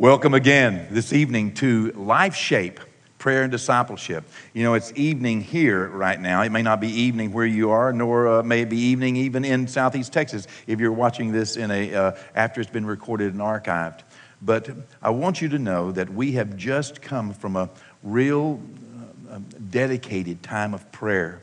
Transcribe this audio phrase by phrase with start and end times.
[0.00, 2.80] Welcome again this evening to Life Shape
[3.18, 4.24] Prayer and Discipleship.
[4.54, 6.40] You know, it's evening here right now.
[6.40, 9.44] It may not be evening where you are, nor uh, may it be evening even
[9.44, 13.42] in Southeast Texas if you're watching this in a, uh, after it's been recorded and
[13.42, 14.00] archived.
[14.40, 14.70] But
[15.02, 17.68] I want you to know that we have just come from a
[18.02, 18.58] real
[19.30, 21.42] uh, dedicated time of prayer.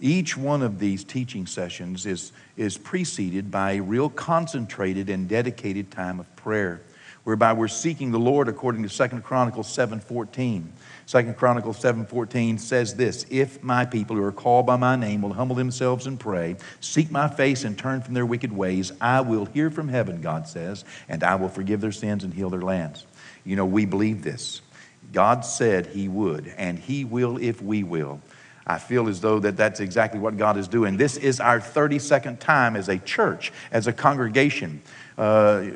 [0.00, 5.92] Each one of these teaching sessions is, is preceded by a real concentrated and dedicated
[5.92, 6.80] time of prayer
[7.26, 10.62] whereby we're seeking the Lord according to Second Chronicles 7.14.
[11.06, 15.32] Second Chronicles 7.14 says this, If my people who are called by my name will
[15.32, 19.44] humble themselves and pray, seek my face and turn from their wicked ways, I will
[19.46, 23.04] hear from heaven, God says, and I will forgive their sins and heal their lands.
[23.44, 24.60] You know, we believe this.
[25.12, 28.20] God said he would, and he will if we will.
[28.64, 30.96] I feel as though that that's exactly what God is doing.
[30.96, 34.80] This is our 32nd time as a church, as a congregation.
[35.18, 35.70] Uh,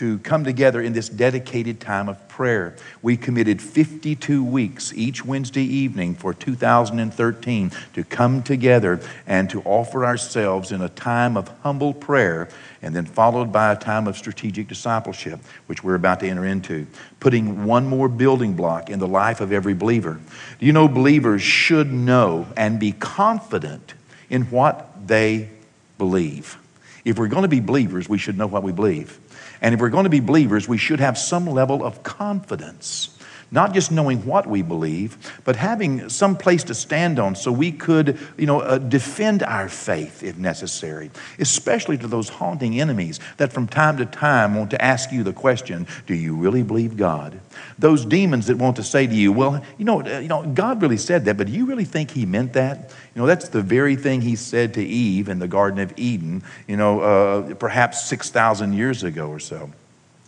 [0.00, 2.74] to come together in this dedicated time of prayer.
[3.02, 10.06] We committed 52 weeks each Wednesday evening for 2013 to come together and to offer
[10.06, 12.48] ourselves in a time of humble prayer
[12.80, 16.86] and then followed by a time of strategic discipleship, which we're about to enter into,
[17.20, 20.18] putting one more building block in the life of every believer.
[20.60, 23.92] You know, believers should know and be confident
[24.30, 25.50] in what they
[25.98, 26.56] believe.
[27.04, 29.18] If we're going to be believers, we should know what we believe.
[29.60, 33.10] And if we're going to be believers, we should have some level of confidence.
[33.52, 37.72] Not just knowing what we believe, but having some place to stand on so we
[37.72, 43.52] could, you know, uh, defend our faith if necessary, especially to those haunting enemies that
[43.52, 47.40] from time to time want to ask you the question, do you really believe God?
[47.76, 50.80] Those demons that want to say to you, well, you know, uh, you know, God
[50.80, 52.94] really said that, but do you really think he meant that?
[53.14, 56.44] You know, that's the very thing he said to Eve in the Garden of Eden,
[56.68, 59.70] you know, uh, perhaps 6,000 years ago or so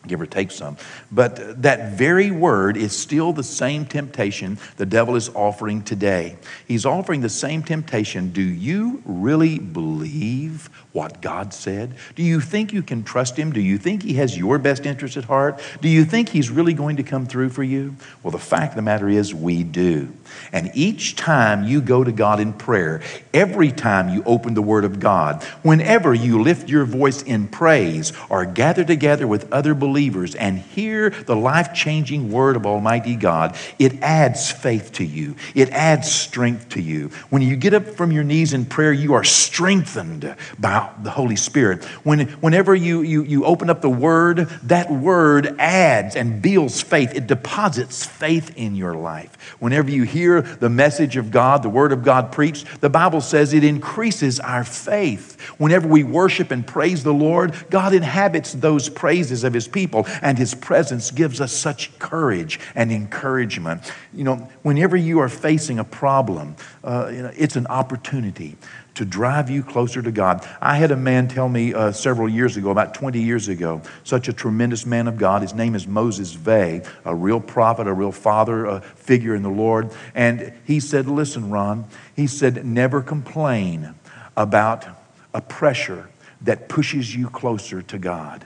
[0.07, 0.77] give or take some.
[1.11, 6.37] But that very word is still the same temptation the devil is offering today.
[6.67, 8.33] He's offering the same temptation.
[8.33, 11.95] Do you really believe what God said?
[12.15, 13.51] Do you think you can trust him?
[13.51, 15.61] Do you think he has your best interest at heart?
[15.81, 17.97] Do you think he's really going to come through for you?
[18.23, 20.13] Well, the fact of the matter is, we do.
[20.53, 23.01] And each time you go to God in prayer,
[23.33, 28.13] every time you open the Word of God, whenever you lift your voice in praise
[28.29, 33.57] or gather together with other believers and hear the life changing Word of Almighty God,
[33.79, 37.09] it adds faith to you, it adds strength to you.
[37.31, 41.37] When you get up from your knees in prayer, you are strengthened by the Holy
[41.37, 41.85] Spirit.
[42.05, 47.15] When, whenever you, you, you open up the Word, that Word adds and builds faith,
[47.15, 49.37] it deposits faith in your life.
[49.59, 53.53] Whenever you hear the message of God, the Word of God preached, the Bible says
[53.53, 55.41] it increases our faith.
[55.59, 60.39] Whenever we worship and praise the Lord, God inhabits those praises of His people, and
[60.39, 63.93] His presence gives us such courage and encouragement.
[64.13, 68.57] You know, whenever you are facing a problem, uh, you know, it's an opportunity
[68.95, 70.47] to drive you closer to God.
[70.61, 74.29] I had a man tell me uh, several years ago, about 20 years ago, such
[74.29, 75.43] a tremendous man of God.
[75.43, 79.49] His name is Moses Vegh, a real prophet, a real father, a figure in the
[79.49, 79.91] Lord.
[80.15, 83.95] And he said, Listen, Ron, he said, never complain
[84.37, 84.87] about
[85.35, 86.09] a pressure
[86.43, 88.45] that pushes you closer to God.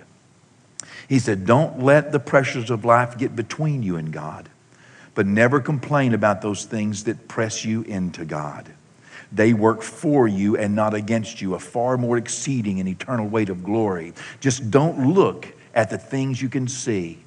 [1.09, 4.49] He said, Don't let the pressures of life get between you and God,
[5.15, 8.73] but never complain about those things that press you into God.
[9.33, 13.49] They work for you and not against you, a far more exceeding and eternal weight
[13.49, 14.13] of glory.
[14.41, 17.19] Just don't look at the things you can see.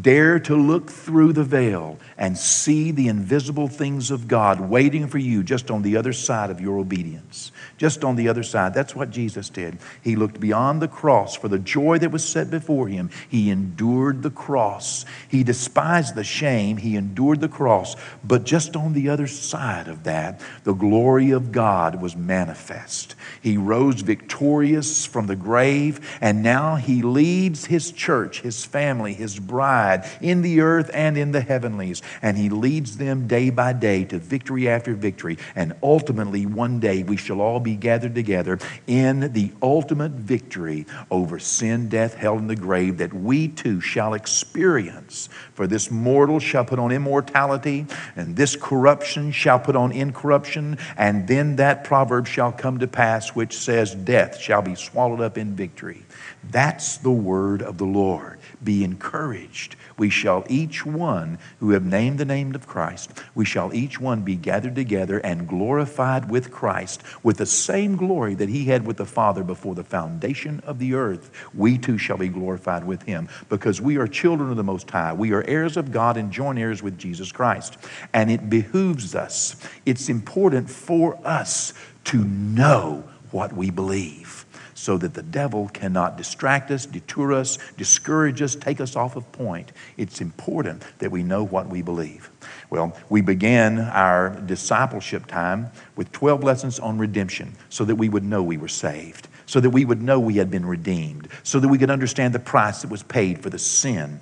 [0.00, 5.18] Dare to look through the veil and see the invisible things of God waiting for
[5.18, 8.72] you just on the other side of your obedience just on the other side.
[8.72, 9.78] That's what Jesus did.
[10.02, 13.10] He looked beyond the cross for the joy that was set before him.
[13.28, 15.04] He endured the cross.
[15.28, 16.78] He despised the shame.
[16.78, 17.96] He endured the cross.
[18.22, 23.14] But just on the other side of that, the glory of God was manifest.
[23.40, 29.38] He rose victorious from the grave, and now he leads his church, his family, his
[29.38, 29.73] bride
[30.20, 32.02] in the earth and in the heavenlies.
[32.22, 35.38] And he leads them day by day to victory after victory.
[35.54, 41.38] And ultimately, one day, we shall all be gathered together in the ultimate victory over
[41.38, 45.28] sin, death, hell, and the grave that we too shall experience.
[45.54, 47.86] For this mortal shall put on immortality,
[48.16, 53.34] and this corruption shall put on incorruption, and then that proverb shall come to pass
[53.34, 56.04] which says, Death shall be swallowed up in victory.
[56.50, 58.38] That's the word of the Lord.
[58.64, 59.76] Be encouraged.
[59.96, 64.22] We shall each one who have named the name of Christ, we shall each one
[64.22, 68.96] be gathered together and glorified with Christ with the same glory that he had with
[68.96, 71.30] the Father before the foundation of the earth.
[71.54, 75.12] We too shall be glorified with him because we are children of the Most High.
[75.12, 77.76] We are heirs of God and joint heirs with Jesus Christ.
[78.12, 79.56] And it behooves us,
[79.86, 81.72] it's important for us
[82.04, 84.43] to know what we believe
[84.84, 89.32] so that the devil cannot distract us, deter us, discourage us, take us off of
[89.32, 89.72] point.
[89.96, 92.28] It's important that we know what we believe.
[92.68, 98.24] Well, we began our discipleship time with 12 lessons on redemption so that we would
[98.24, 101.68] know we were saved, so that we would know we had been redeemed, so that
[101.68, 104.20] we could understand the price that was paid for the sin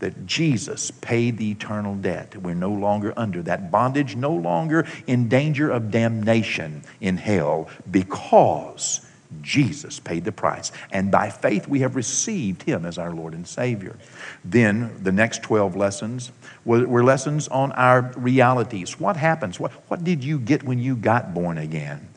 [0.00, 2.34] that Jesus paid the eternal debt.
[2.34, 9.06] We're no longer under that bondage, no longer in danger of damnation in hell because
[9.42, 10.72] Jesus paid the price.
[10.92, 13.96] And by faith, we have received him as our Lord and Savior.
[14.44, 16.32] Then the next 12 lessons
[16.64, 18.98] were, lessons on our realities.
[18.98, 19.60] What happens?
[19.60, 22.08] What, what did you get when you got born again?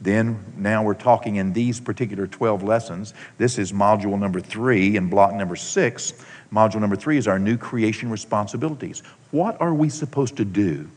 [0.00, 3.14] Then, now we're talking in these particular 12 lessons.
[3.38, 6.12] This is module number three and block number six.
[6.52, 9.04] Module number three is our new creation responsibilities.
[9.30, 10.90] What are we supposed to do?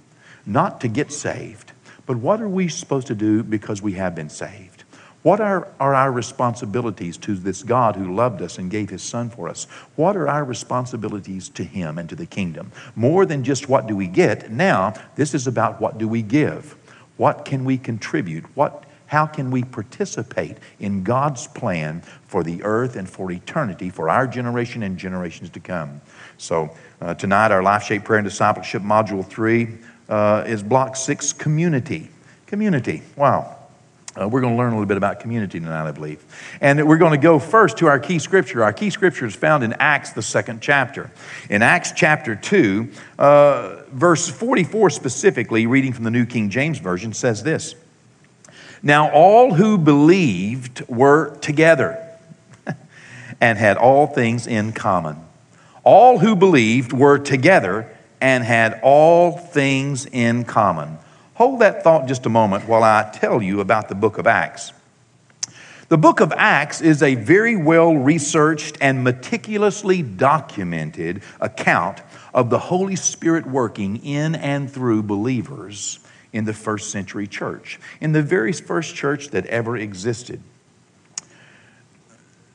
[0.48, 1.72] Not to get saved,
[2.08, 4.75] but what are we supposed to do because we have been saved?
[5.26, 9.32] What are, are our responsibilities to this God who loved us and gave his son
[9.32, 9.64] for us?
[9.96, 12.72] What are our responsibilities to him and to the kingdom?
[12.96, 16.76] More than just what do we get, now this is about what do we give?
[17.18, 18.44] What can we contribute?
[18.56, 24.12] What how can we participate in God's plan for the earth and for eternity, for
[24.12, 26.02] our generation and generations to come?
[26.38, 26.70] So,
[27.02, 29.70] uh, tonight, our Life Shape Prayer and Discipleship Module 3
[30.08, 32.10] uh, is Block 6 Community.
[32.46, 33.02] Community.
[33.16, 33.55] Wow.
[34.20, 36.24] Uh, we're going to learn a little bit about community tonight, I believe.
[36.62, 38.64] And we're going to go first to our key scripture.
[38.64, 41.12] Our key scripture is found in Acts, the second chapter.
[41.50, 42.90] In Acts chapter 2,
[43.20, 47.76] uh, verse 44 specifically, reading from the New King James Version, says this
[48.86, 52.08] now, all who believed were together
[53.42, 55.18] and had all things in common.
[55.84, 57.92] All who believed were together
[58.22, 61.00] and had all things in common.
[61.36, 64.72] Hold that thought just a moment while I tell you about the book of Acts.
[65.90, 72.02] The book of Acts is a very well researched and meticulously documented account
[72.34, 76.00] of the Holy Spirit working in and through believers
[76.32, 80.42] in the first century church, in the very first church that ever existed.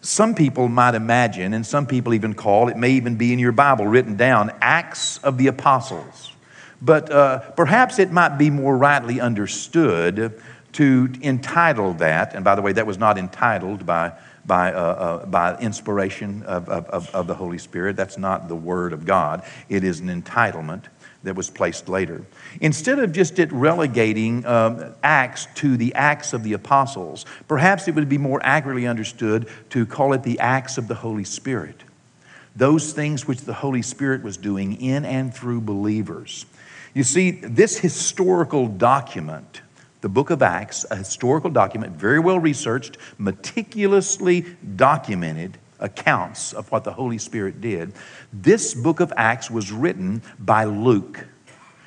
[0.00, 3.52] Some people might imagine, and some people even call, it may even be in your
[3.52, 6.32] Bible written down, Acts of the Apostles.
[6.82, 10.40] But uh, perhaps it might be more rightly understood
[10.72, 14.12] to entitle that, and by the way, that was not entitled by,
[14.46, 17.96] by, uh, uh, by inspiration of, of, of the Holy Spirit.
[17.96, 20.84] That's not the Word of God, it is an entitlement
[21.22, 22.24] that was placed later.
[22.60, 27.94] Instead of just it relegating um, Acts to the Acts of the Apostles, perhaps it
[27.94, 31.84] would be more accurately understood to call it the Acts of the Holy Spirit.
[32.56, 36.46] Those things which the Holy Spirit was doing in and through believers.
[36.94, 39.62] You see, this historical document,
[40.00, 44.44] the book of Acts, a historical document, very well researched, meticulously
[44.76, 47.92] documented, accounts of what the Holy Spirit did.
[48.32, 51.26] This book of Acts was written by Luke.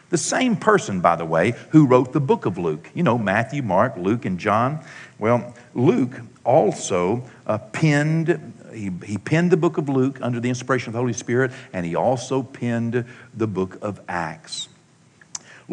[0.09, 2.89] The same person, by the way, who wrote the book of Luke.
[2.93, 4.83] You know, Matthew, Mark, Luke, and John.
[5.17, 10.89] Well, Luke also uh, penned, he, he penned the book of Luke under the inspiration
[10.89, 14.69] of the Holy Spirit, and he also penned the book of Acts.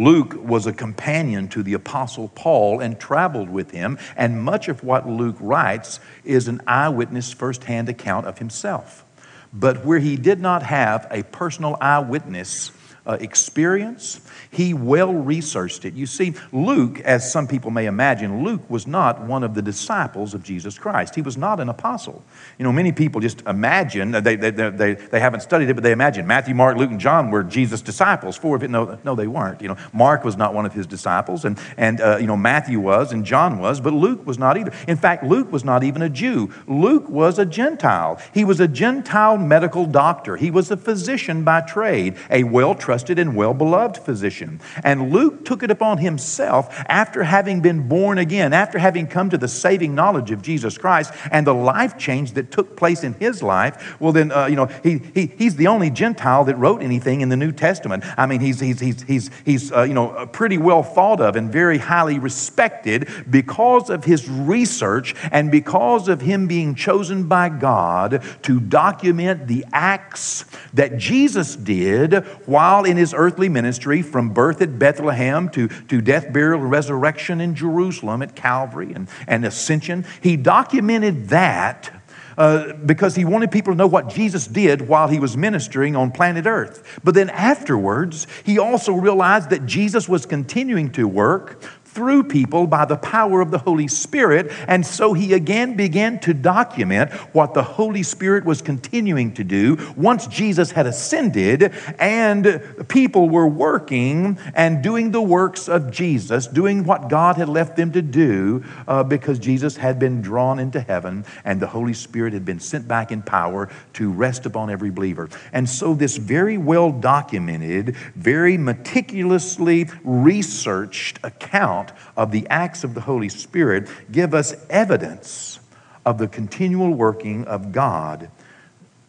[0.00, 4.83] Luke was a companion to the Apostle Paul and traveled with him, and much of
[4.83, 9.04] what Luke writes is an eyewitness firsthand account of himself.
[9.52, 12.71] But where he did not have a personal eyewitness
[13.07, 15.95] uh, experience, he well researched it.
[15.95, 20.35] You see, Luke, as some people may imagine, Luke was not one of the disciples
[20.35, 21.14] of Jesus Christ.
[21.14, 22.23] He was not an apostle.
[22.59, 25.92] You know, many people just imagine, they, they, they, they haven't studied it, but they
[25.92, 28.37] imagine Matthew, Mark, Luke, and John were Jesus' disciples.
[28.37, 29.62] Four of it, no, no, they weren't.
[29.62, 32.80] You know, Mark was not one of his disciples, and, and uh, you know, Matthew
[32.80, 34.73] was, and John was, but Luke was not either.
[34.87, 36.52] In fact, Luke was not even a Jew.
[36.66, 38.21] Luke was a Gentile.
[38.35, 40.37] He was a Gentile medical doctor.
[40.37, 44.61] He was a physician by trade, a well trained trusted and well beloved physician.
[44.82, 49.38] And Luke took it upon himself after having been born again, after having come to
[49.38, 53.44] the saving knowledge of Jesus Christ and the life change that took place in his
[53.44, 54.00] life.
[54.00, 57.28] Well, then, uh, you know, he, he, he's the only Gentile that wrote anything in
[57.28, 58.02] the New Testament.
[58.18, 61.52] I mean, he's, he's, he's, he's, he's uh, you know, pretty well thought of and
[61.52, 68.20] very highly respected because of his research and because of him being chosen by God
[68.42, 70.44] to document the acts
[70.75, 76.32] that Jesus did while in his earthly ministry from birth at Bethlehem to, to death,
[76.32, 80.04] burial, and resurrection in Jerusalem at Calvary and, and ascension.
[80.20, 82.00] He documented that
[82.38, 86.10] uh, because he wanted people to know what Jesus did while he was ministering on
[86.10, 87.00] planet Earth.
[87.04, 92.85] But then afterwards, he also realized that Jesus was continuing to work through people by
[92.85, 94.52] the power of the Holy Spirit.
[94.68, 99.76] And so he again began to document what the Holy Spirit was continuing to do
[99.97, 106.85] once Jesus had ascended and people were working and doing the works of Jesus, doing
[106.85, 111.25] what God had left them to do uh, because Jesus had been drawn into heaven
[111.44, 115.28] and the Holy Spirit had been sent back in power to rest upon every believer.
[115.52, 122.94] And so this very well documented, very meticulously researched account account of the acts of
[122.94, 125.60] the Holy Spirit give us evidence
[126.04, 128.30] of the continual working of God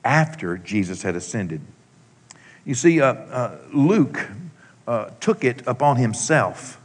[0.04, 1.62] after Jesus had ascended.
[2.66, 4.28] You see, uh, uh, Luke
[4.88, 6.80] uh, took it upon himself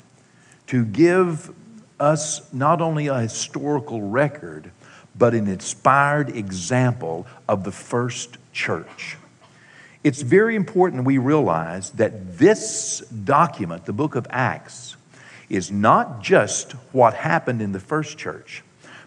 [0.69, 1.53] to give
[1.99, 4.71] us not only a historical record,
[5.17, 9.17] but an inspired example of the first church.
[10.05, 14.97] It's very important we realize that this document, the book of Acts,
[15.49, 18.63] is not just what happened in the first church,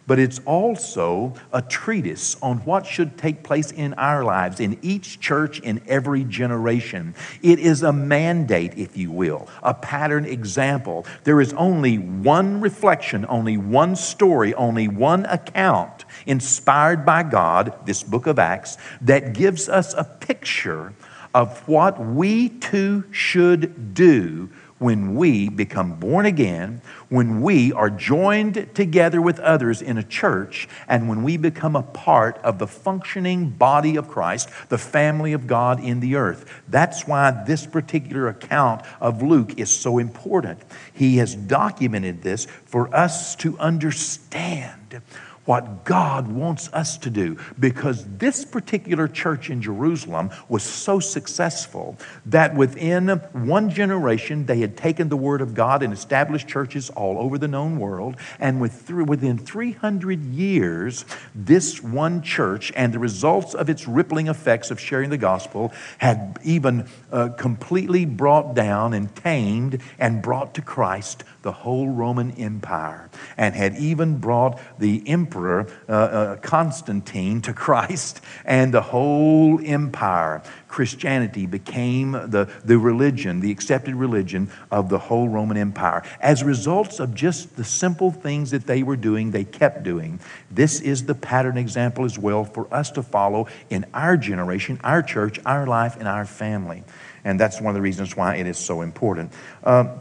[0.10, 5.20] but it's also a treatise on what should take place in our lives, in each
[5.20, 7.14] church, in every generation.
[7.44, 11.06] It is a mandate, if you will, a pattern example.
[11.26, 18.02] There is only one reflection, only one story, only one account inspired by God, this
[18.02, 20.94] book of Acts, that gives us a picture
[21.36, 28.74] of what we too should do when we become born again, when we are joined
[28.74, 33.50] together with others in a church, and when we become a part of the functioning
[33.50, 36.62] body of Christ, the family of God in the earth.
[36.68, 40.62] That's why this particular account of Luke is so important.
[40.94, 45.02] He has documented this for us to understand
[45.50, 51.98] what God wants us to do because this particular church in Jerusalem was so successful
[52.28, 57.18] that within one generation they had taken the Word of God and established churches all
[57.18, 58.16] over the known world.
[58.40, 61.04] And within 300 years,
[61.34, 66.38] this one church and the results of its rippling effects of sharing the gospel had
[66.44, 73.10] even uh, completely brought down and tamed and brought to Christ the whole Roman Empire
[73.36, 80.44] and had even brought the emperor uh, uh, Constantine to Christ and the whole empire.
[80.68, 86.04] Christianity became the, the religion, the accepted religion of the whole Roman Empire.
[86.20, 90.20] As results of just the simple things that they were doing, they kept doing.
[90.52, 95.02] This is the pattern example as well for us to follow in our generation, our
[95.02, 96.84] church, our life, and our family.
[97.24, 99.34] And that's one of the reasons why it is so important.
[99.64, 99.96] Uh,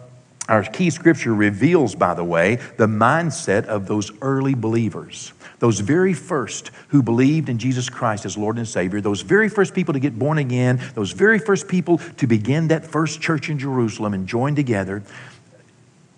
[0.49, 6.15] our key scripture reveals, by the way, the mindset of those early believers, those very
[6.15, 10.01] first who believed in Jesus Christ as Lord and Savior, those very first people to
[10.01, 14.27] get born again, those very first people to begin that first church in Jerusalem and
[14.27, 15.03] join together.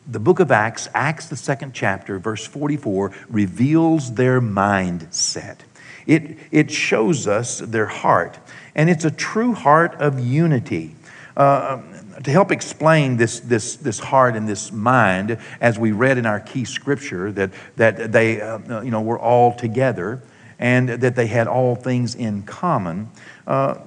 [0.06, 5.58] The book of Acts, Acts, the second chapter, verse 44, reveals their mindset.
[6.06, 8.38] It, it shows us their heart,
[8.74, 10.94] and it's a true heart of unity.
[11.36, 11.80] Uh,
[12.22, 16.40] to help explain this, this, this heart and this mind, as we read in our
[16.40, 20.22] key scripture, that, that they uh, you know, were all together
[20.58, 23.08] and that they had all things in common.
[23.46, 23.78] Uh,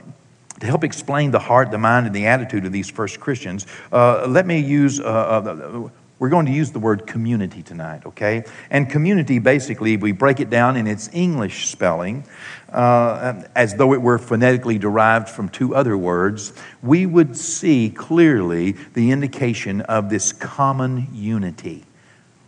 [0.59, 4.25] to help explain the heart, the mind, and the attitude of these first Christians, uh,
[4.27, 5.89] let me use uh, uh,
[6.23, 8.45] we're going to use the word community tonight, okay?
[8.69, 12.23] And community, basically, if we break it down in its English spelling
[12.69, 16.53] uh, as though it were phonetically derived from two other words.
[16.81, 21.83] We would see clearly the indication of this common unity.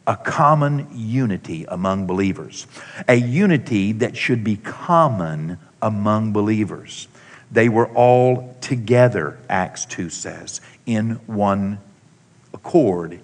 [0.08, 2.67] A common unity among believers.
[3.10, 7.10] A unity that should be common among believers.
[7.51, 11.79] They were all together, Acts 2 says, in one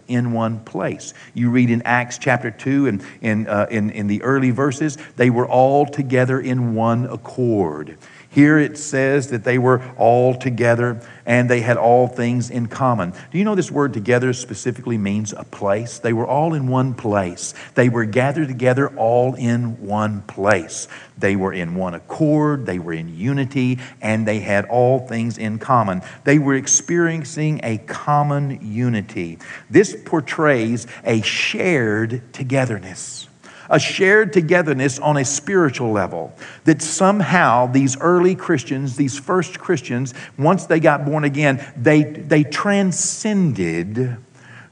[0.08, 1.14] in one place.
[1.34, 5.30] You read in Acts chapter 2 and in, uh, in, in the early verses, they
[5.30, 7.98] were all together in one accord.
[8.32, 13.12] Here it says that they were all together and they had all things in common.
[13.30, 16.00] Do you know this word together specifically means a place?
[16.00, 17.54] They were all in one place.
[17.76, 20.88] They were gathered together all in one place.
[21.18, 25.60] They were in one accord, they were in unity, and they had all things in
[25.60, 26.02] common.
[26.24, 29.40] They were experiencing a common unity.
[29.70, 33.28] This portrays a shared togetherness
[33.72, 36.34] a shared togetherness on a spiritual level.
[36.66, 42.44] That somehow these early Christians, these first Christians, once they got born again, they, they
[42.44, 44.18] transcended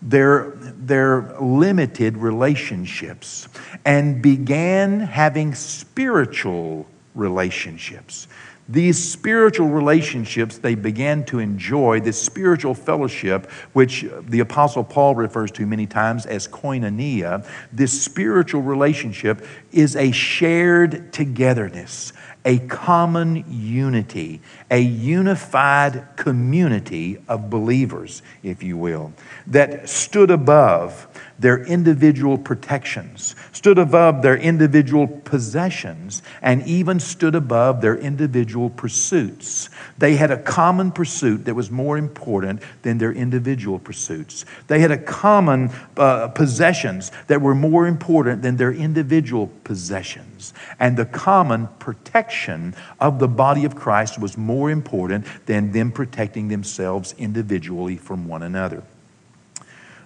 [0.02, 3.48] their, their limited relationships
[3.86, 8.28] and began having spiritual relationships
[8.70, 15.50] these spiritual relationships they began to enjoy, this spiritual fellowship, which the Apostle Paul refers
[15.52, 22.14] to many times as koinonia, this spiritual relationship is a shared togetherness,
[22.46, 29.12] a common unity, a unified community of believers, if you will,
[29.48, 31.08] that stood above
[31.40, 39.70] their individual protections, stood above their individual possessions, and even stood above their individual pursuits.
[39.98, 44.46] They had a common pursuit that was more important than their individual pursuits.
[44.68, 50.54] They had a common uh, possessions that were more important than their individual possessions.
[50.80, 56.48] And the common protection of the body of Christ was more important than them protecting
[56.48, 58.84] themselves individually from one another.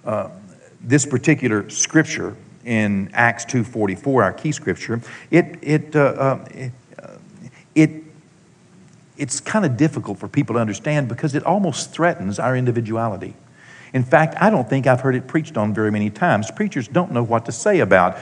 [0.04, 0.28] Uh,
[0.84, 5.00] this particular scripture in Acts 2:44, our key scripture,
[5.30, 6.72] it it, uh, uh, it,
[7.74, 7.90] it
[9.16, 13.34] it's kind of difficult for people to understand because it almost threatens our individuality.
[13.92, 16.50] In fact, I don't think I've heard it preached on very many times.
[16.50, 18.18] Preachers don't know what to say about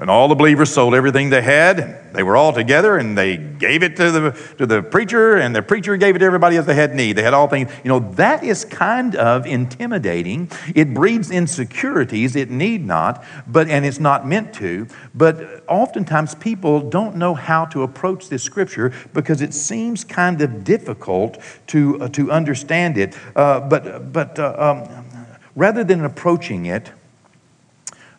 [0.00, 1.80] and all the believers sold everything they had.
[1.80, 5.54] and They were all together and they gave it to the, to the preacher, and
[5.54, 7.14] the preacher gave it to everybody as they had need.
[7.14, 7.72] They had all things.
[7.82, 10.50] You know, that is kind of intimidating.
[10.74, 12.36] It breeds insecurities.
[12.36, 14.86] It need not, but and it's not meant to.
[15.14, 20.62] But oftentimes people don't know how to approach this scripture because it seems kind of
[20.62, 21.38] difficult
[21.68, 23.16] to, uh, to understand it.
[23.34, 25.04] Uh, but but uh, um,
[25.56, 26.92] rather than approaching it,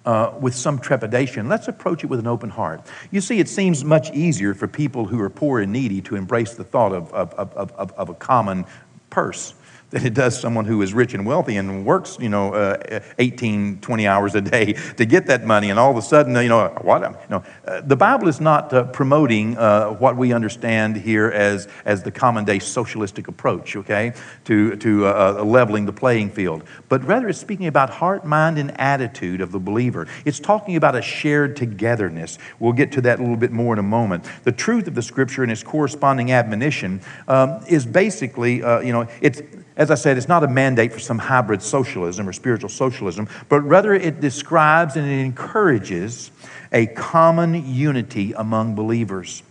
[0.05, 1.49] uh, with some trepidation.
[1.49, 2.81] Let's approach it with an open heart.
[3.11, 6.53] You see, it seems much easier for people who are poor and needy to embrace
[6.53, 8.65] the thought of, of, of, of, of a common
[9.09, 9.53] purse
[9.89, 13.79] than it does someone who is rich and wealthy and works, you know, uh, 18,
[13.81, 15.69] 20 hours a day to get that money.
[15.69, 17.01] And all of a sudden, you know, what?
[17.01, 21.67] You know, uh, the Bible is not uh, promoting uh, what we understand here as,
[21.85, 24.13] as the common day socialistic approach, okay,
[24.45, 26.63] to, to uh, uh, leveling the playing field.
[26.87, 30.07] But rather, it's speaking about heart, mind, and attitude of the believer.
[30.23, 32.37] It's talking about a shared togetherness.
[32.59, 34.25] We'll get to that a little bit more in a moment.
[34.43, 39.41] The truth of the scripture and its corresponding admonition um, is basically, you know, it's
[39.79, 43.61] as I said, it's not a mandate for some hybrid socialism or spiritual socialism, but
[43.61, 46.31] rather it describes and it encourages
[46.73, 49.41] a common unity among believers.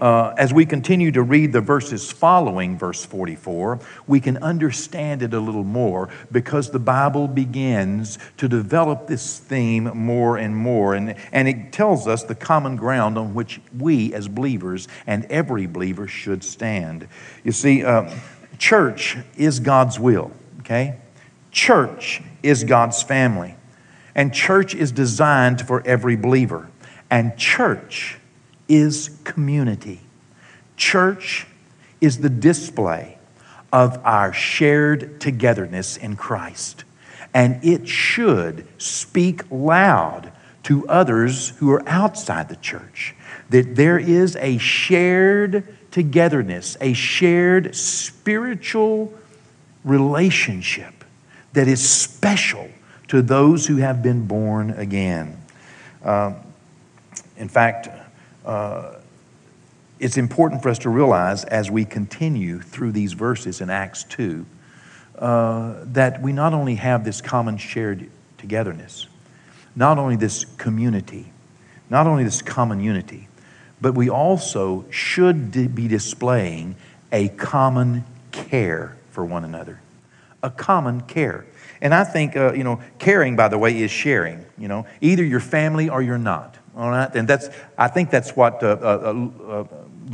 [0.00, 5.34] Uh, as we continue to read the verses following verse 44, we can understand it
[5.34, 10.94] a little more because the Bible begins to develop this theme more and more.
[10.94, 15.66] And, and it tells us the common ground on which we as believers and every
[15.66, 17.08] believer should stand.
[17.44, 18.14] You see, uh,
[18.58, 20.96] Church is God's will, okay?
[21.50, 23.56] Church is God's family.
[24.14, 26.68] And church is designed for every believer.
[27.10, 28.18] And church
[28.68, 30.00] is community.
[30.76, 31.46] Church
[32.00, 33.18] is the display
[33.72, 36.84] of our shared togetherness in Christ.
[37.32, 40.32] And it should speak loud
[40.64, 43.14] to others who are outside the church
[43.50, 49.14] that there is a shared togetherness, a shared spiritual
[49.84, 50.92] relationship
[51.52, 52.68] that is special
[53.06, 55.40] to those who have been born again.
[56.02, 56.32] Uh,
[57.36, 57.88] in fact,
[58.44, 58.96] uh,
[60.00, 64.44] it's important for us to realize as we continue through these verses in Acts 2
[65.20, 69.06] uh, that we not only have this common shared togetherness,
[69.76, 71.30] not only this community,
[71.88, 73.28] not only this common unity,
[73.84, 76.74] but we also should be displaying
[77.12, 79.78] a common care for one another.
[80.42, 81.44] A common care.
[81.82, 84.46] And I think, uh, you know, caring, by the way, is sharing.
[84.56, 86.56] You know, either you're family or you're not.
[86.74, 87.14] All right?
[87.14, 89.64] And that's, I think that's what uh, uh, uh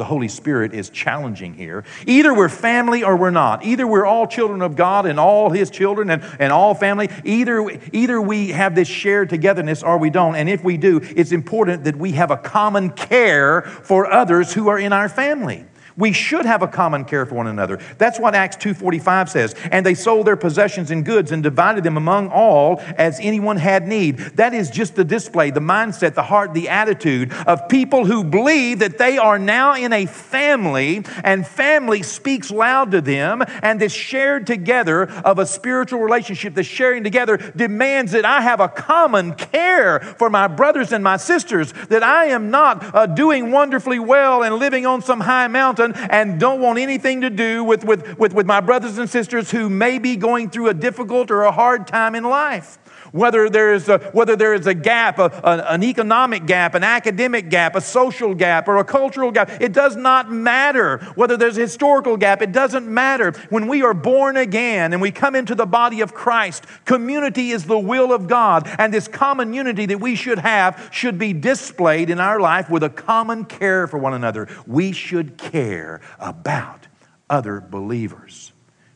[0.01, 1.85] the Holy Spirit is challenging here.
[2.07, 3.63] Either we're family or we're not.
[3.63, 7.11] Either we're all children of God and all His children and, and all family.
[7.23, 10.37] Either, either we have this shared togetherness or we don't.
[10.37, 14.69] And if we do, it's important that we have a common care for others who
[14.69, 15.67] are in our family.
[16.01, 17.79] We should have a common care for one another.
[17.99, 19.55] That's what Acts 2:45 says.
[19.71, 23.87] And they sold their possessions and goods and divided them among all as anyone had
[23.87, 24.17] need.
[24.37, 28.79] That is just the display, the mindset, the heart, the attitude of people who believe
[28.79, 33.93] that they are now in a family and family speaks loud to them and this
[33.93, 39.35] shared together of a spiritual relationship, the sharing together demands that I have a common
[39.35, 44.43] care for my brothers and my sisters, that I am not uh, doing wonderfully well
[44.43, 48.33] and living on some high mountain and don't want anything to do with, with, with,
[48.33, 51.87] with my brothers and sisters who may be going through a difficult or a hard
[51.87, 52.79] time in life
[53.13, 56.85] whether there is a, whether there is a gap, a, a, an economic gap, an
[56.85, 59.51] academic gap, a social gap, or a cultural gap.
[59.61, 60.99] It does not matter.
[61.15, 63.33] Whether there's a historical gap, it doesn't matter.
[63.49, 67.65] When we are born again and we come into the body of Christ, community is
[67.65, 68.69] the will of God.
[68.79, 72.83] And this common unity that we should have should be displayed in our life with
[72.83, 74.49] a common care for one another.
[74.67, 76.87] We should care about
[77.29, 78.53] other believers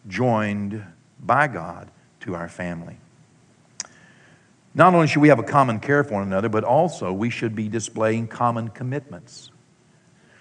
[0.09, 0.85] joined
[1.21, 1.91] by God
[2.21, 2.99] to our family.
[4.75, 7.55] Not only should we have a common care for one another, but also we should
[7.55, 9.53] be displaying common commitments.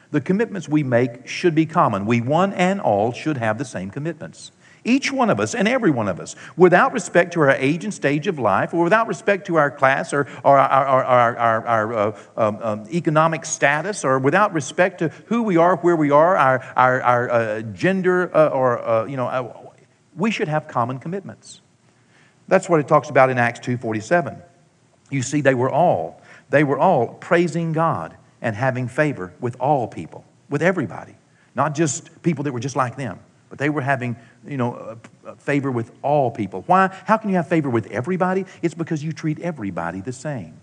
[0.10, 2.06] The commitments we make should be common.
[2.06, 4.52] We, one and all, should have the same commitments.
[4.86, 7.94] Each one of us and every one of us, without respect to our age and
[7.94, 11.94] stage of life, or without respect to our class or, or our, our, our, our
[11.94, 16.36] uh, um, um, economic status, or without respect to who we are, where we are,
[16.36, 19.72] our, our, uh, gender, uh, or, uh, you know, uh,
[20.16, 21.63] we should have common commitments.
[22.48, 24.42] That's what it talks about in Acts 2:47.
[25.10, 29.88] You see, they were all, they were all praising God and having favor with all
[29.88, 31.16] people, with everybody,
[31.56, 34.16] not just people that were just like them, but they were having,
[34.48, 36.64] you know, uh, uh, favor with all people.
[36.68, 36.88] Why?
[37.06, 38.46] How can you have favor with everybody?
[38.62, 40.60] It's because you treat everybody the same.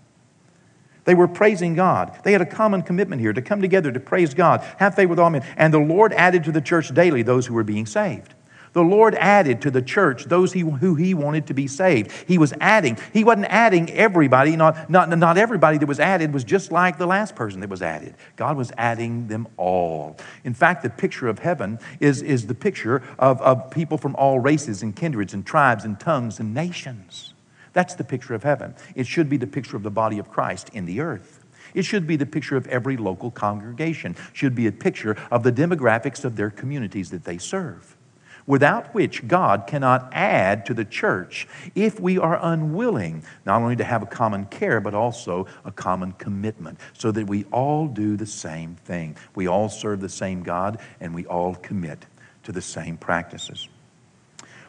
[1.05, 2.19] They were praising God.
[2.23, 5.19] They had a common commitment here to come together to praise God, have favor with
[5.19, 5.43] all men.
[5.57, 8.35] And the Lord added to the church daily those who were being saved.
[8.73, 12.11] The Lord added to the church those he, who he wanted to be saved.
[12.25, 12.97] He was adding.
[13.11, 14.55] He wasn't adding everybody.
[14.55, 17.81] Not, not, not everybody that was added was just like the last person that was
[17.81, 18.15] added.
[18.37, 20.17] God was adding them all.
[20.45, 24.39] In fact, the picture of heaven is, is the picture of, of people from all
[24.39, 27.33] races and kindreds and tribes and tongues and nations.
[27.73, 28.75] That's the picture of heaven.
[28.95, 31.39] It should be the picture of the body of Christ in the earth.
[31.73, 35.51] It should be the picture of every local congregation, should be a picture of the
[35.51, 37.97] demographics of their communities that they serve
[38.45, 43.83] without which God cannot add to the church if we are unwilling not only to
[43.83, 48.25] have a common care, but also a common commitment, so that we all do the
[48.25, 49.15] same thing.
[49.35, 52.05] We all serve the same God, and we all commit
[52.43, 53.67] to the same practices.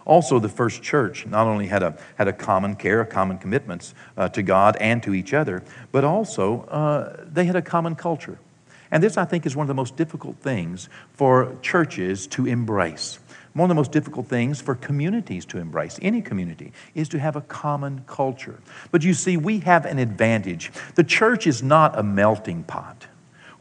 [0.05, 3.95] Also, the first church not only had a, had a common care, a common commitments
[4.17, 8.39] uh, to God and to each other, but also uh, they had a common culture.
[8.91, 13.19] And this, I think, is one of the most difficult things for churches to embrace.
[13.55, 17.37] One of the most difficult things for communities to embrace, any community, is to have
[17.37, 18.61] a common culture.
[18.91, 20.73] But you see, we have an advantage.
[20.95, 23.07] The church is not a melting pot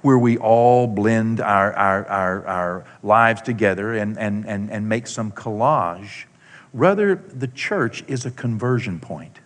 [0.01, 5.07] where we all blend our, our, our, our lives together and, and, and, and make
[5.07, 6.25] some collage.
[6.73, 9.40] Rather, the church is a conversion point.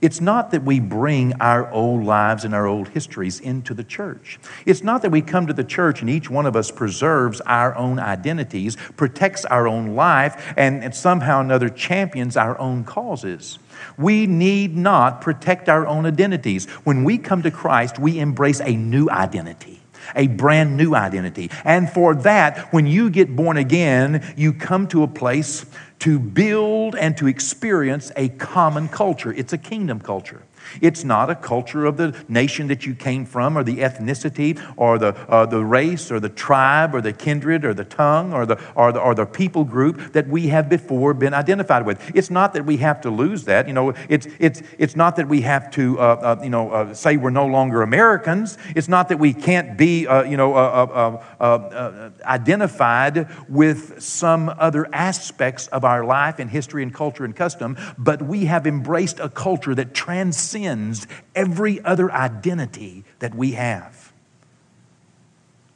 [0.00, 4.38] It's not that we bring our old lives and our old histories into the church.
[4.64, 7.76] It's not that we come to the church and each one of us preserves our
[7.76, 13.58] own identities, protects our own life, and, and somehow or another champions our own causes.
[13.98, 16.66] We need not protect our own identities.
[16.84, 19.79] When we come to Christ, we embrace a new identity
[20.14, 21.50] a brand new identity.
[21.64, 25.66] And for that, when you get born again, you come to a place
[26.00, 29.32] to build and to experience a common culture.
[29.32, 30.42] It's a kingdom culture.
[30.80, 34.98] It's not a culture of the nation that you came from, or the ethnicity, or
[34.98, 38.60] the, uh, the race, or the tribe, or the kindred, or the tongue, or the,
[38.74, 41.98] or, the, or the people group that we have before been identified with.
[42.14, 43.66] It's not that we have to lose that.
[43.66, 46.94] You know, it's, it's, it's not that we have to, uh, uh, you know, uh,
[46.94, 48.58] say we're no longer Americans.
[48.76, 55.66] It's not that we can't be, uh, you know, uh, identified with some other aspects
[55.68, 59.74] of our life and history and culture and custom, but we have embraced a culture
[59.74, 64.12] that transcends transcends every other identity that we have.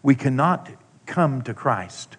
[0.02, 0.70] We cannot
[1.06, 2.16] come to Christ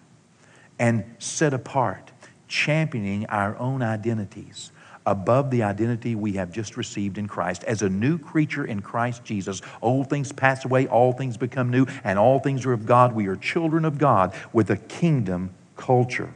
[0.78, 2.12] and set apart,
[2.48, 4.72] championing our own identities
[5.04, 7.62] above the identity we have just received in Christ.
[7.64, 11.86] As a new creature in Christ Jesus, old things pass away, all things become new,
[12.02, 13.14] and all things are of God.
[13.14, 16.34] We are children of God with a kingdom culture.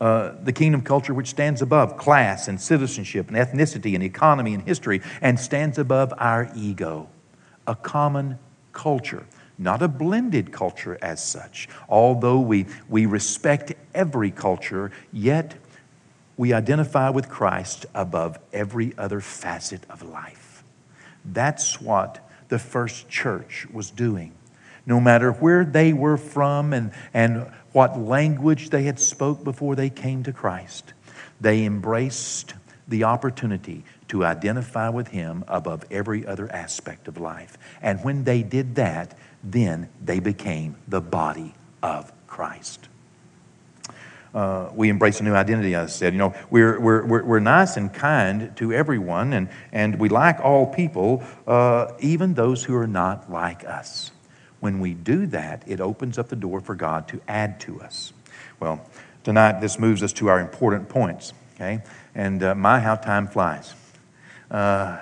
[0.00, 4.62] Uh, the kingdom culture which stands above class and citizenship and ethnicity and economy and
[4.62, 7.08] history and stands above our ego.
[7.66, 8.38] A common
[8.72, 9.26] culture
[9.58, 11.68] not a blended culture as such.
[11.88, 15.56] Although we, we respect every culture, yet
[16.36, 20.62] we identify with Christ above every other facet of life.
[21.24, 24.32] That's what the first church was doing.
[24.86, 29.90] No matter where they were from and, and what language they had spoke before they
[29.90, 30.92] came to Christ,
[31.40, 32.54] they embraced
[32.86, 37.58] the opportunity to identify with him above every other aspect of life.
[37.82, 42.88] And when they did that, then they became the body of Christ.
[44.34, 46.12] Uh, we embrace a new identity, I said.
[46.12, 50.40] You know, we're, we're, we're, we're nice and kind to everyone, and, and we like
[50.40, 54.10] all people, uh, even those who are not like us.
[54.60, 58.12] When we do that, it opens up the door for God to add to us.
[58.60, 58.84] Well,
[59.24, 61.82] tonight this moves us to our important points, okay?
[62.14, 63.74] And uh, my, how time flies.
[64.50, 64.98] Uh,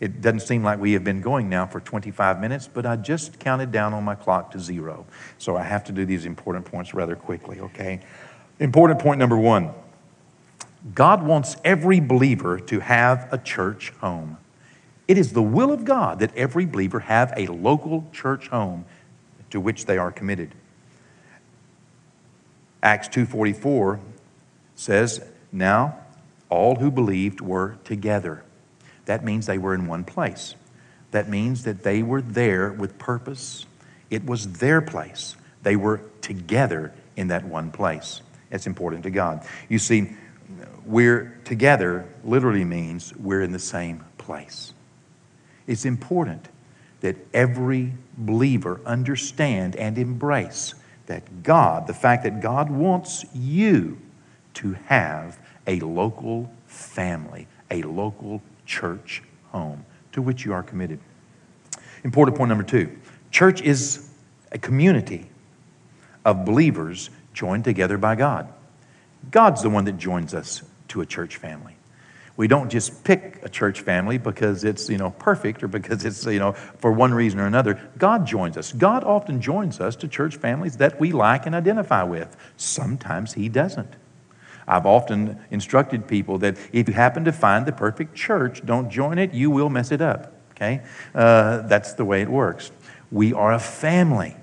[0.00, 3.38] it doesn't seem like we have been going now for 25 minutes, but I just
[3.38, 5.06] counted down on my clock to zero.
[5.38, 8.00] So I have to do these important points rather quickly, okay?
[8.58, 9.72] Important point number one
[10.94, 14.36] God wants every believer to have a church home.
[15.08, 18.84] It is the will of God that every believer have a local church home
[19.54, 20.52] to which they are committed.
[22.82, 24.00] Acts 2:44
[24.74, 25.20] says,
[25.52, 25.94] "Now
[26.48, 28.42] all who believed were together."
[29.04, 30.56] That means they were in one place.
[31.12, 33.64] That means that they were there with purpose.
[34.10, 35.36] It was their place.
[35.62, 38.22] They were together in that one place.
[38.50, 39.46] It's important to God.
[39.68, 40.16] You see,
[40.84, 44.74] we're together literally means we're in the same place.
[45.68, 46.48] It's important
[47.02, 50.74] that every believer understand and embrace
[51.06, 53.98] that God, the fact that God wants you
[54.54, 61.00] to have a local family, a local church home to which you are committed.
[62.04, 62.96] Important point number two
[63.30, 64.08] church is
[64.52, 65.28] a community
[66.24, 68.48] of believers joined together by God.
[69.30, 71.76] God's the one that joins us to a church family.
[72.36, 76.26] We don't just pick a church family because it's, you know, perfect or because it's,
[76.26, 77.80] you know, for one reason or another.
[77.96, 78.72] God joins us.
[78.72, 82.36] God often joins us to church families that we like and identify with.
[82.56, 83.94] Sometimes He doesn't.
[84.66, 89.18] I've often instructed people that if you happen to find the perfect church, don't join
[89.18, 90.32] it, you will mess it up.
[90.52, 90.82] Okay?
[91.14, 92.72] Uh, that's the way it works.
[93.12, 94.36] We are a family.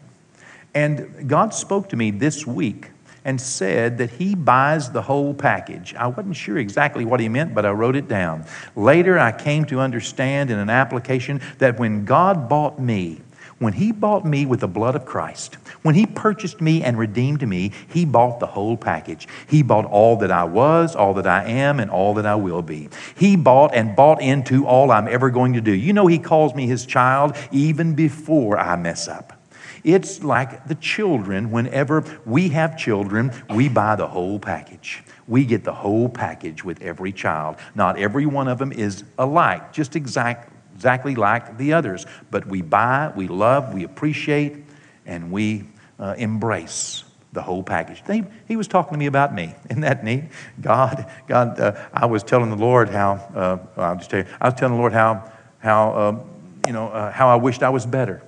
[0.74, 2.91] And God spoke to me this week
[3.26, 5.94] and said that He buys the whole package.
[5.96, 8.46] I wasn't sure exactly what He meant, but I wrote it down.
[8.76, 13.22] Later, I came to understand in an application that when God bought me,
[13.60, 17.48] when He bought me with the blood of Christ, when He purchased me and redeemed
[17.48, 19.28] me, He bought the whole package.
[19.48, 22.64] He bought all that I was, all that I am, and all that I will
[22.64, 22.90] be.
[23.16, 25.72] He bought and bought into all I'm ever going to do.
[25.72, 29.41] You know, He calls me His child even before I mess up.
[29.84, 31.52] It's like the children.
[31.52, 35.04] Whenever we have children, we buy the whole package.
[35.28, 37.58] We get the whole package with every child.
[37.76, 42.06] Not every one of them is alike, just exact, exactly like the others.
[42.30, 44.58] But we buy, we love, we appreciate,
[45.06, 45.66] and we
[46.00, 48.04] uh, embrace the whole package.
[48.06, 49.56] He, he, was talking to me about me.
[49.70, 50.26] Isn't that neat?
[50.60, 51.60] God, God.
[51.60, 53.14] Uh, I was telling the Lord how.
[53.34, 54.26] Uh, I'll just tell you.
[54.40, 56.24] I was telling the Lord how, how, uh,
[56.68, 58.22] you know, uh, how I wished I was better.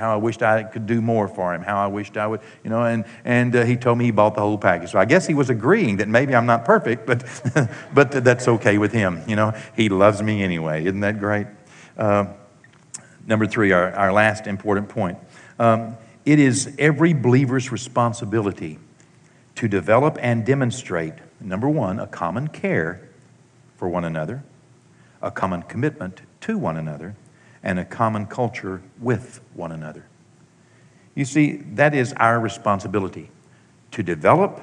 [0.00, 1.62] How I wished I could do more for him.
[1.62, 2.82] How I wished I would, you know.
[2.82, 4.90] And and uh, he told me he bought the whole package.
[4.90, 7.22] So I guess he was agreeing that maybe I'm not perfect, but
[7.94, 9.22] but that's okay with him.
[9.28, 10.84] You know, he loves me anyway.
[10.84, 11.46] Isn't that great?
[11.96, 12.26] Uh,
[13.26, 15.18] number three, our, our last important point.
[15.58, 18.78] Um, it is every believer's responsibility
[19.56, 23.06] to develop and demonstrate, number one, a common care
[23.76, 24.42] for one another,
[25.20, 27.14] a common commitment to one another,
[27.62, 30.06] and a common culture with one another.
[31.14, 33.30] You see, that is our responsibility
[33.92, 34.60] to develop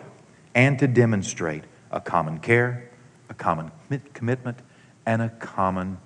[0.56, 2.90] and to demonstrate a common care,
[3.30, 3.72] a common
[4.14, 4.58] commitment,
[5.06, 5.98] and a common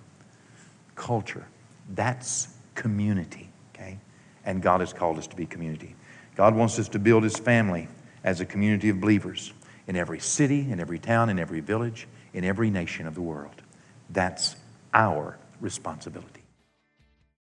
[0.96, 1.48] culture.
[1.94, 4.00] That's community, okay?
[4.46, 5.96] And God has called us to be community.
[6.36, 7.88] God wants us to build His family
[8.24, 9.54] as a community of believers
[9.88, 13.62] in every city, in every town, in every village, in every nation of the world.
[14.10, 14.56] That's
[14.94, 16.41] our responsibility.